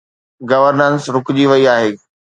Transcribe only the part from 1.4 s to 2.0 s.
وئي آهي.